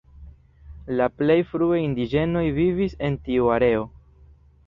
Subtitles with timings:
[1.01, 3.87] La plej frue indiĝenoj vivis en tiu areo.